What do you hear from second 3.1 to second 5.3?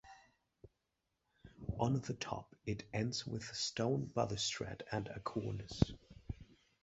with a stone balustrade and a